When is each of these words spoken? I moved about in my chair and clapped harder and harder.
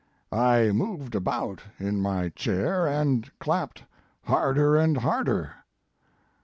I 0.31 0.71
moved 0.71 1.13
about 1.13 1.61
in 1.79 2.01
my 2.01 2.29
chair 2.29 2.87
and 2.87 3.29
clapped 3.37 3.83
harder 4.23 4.75
and 4.75 4.97
harder. 4.97 5.51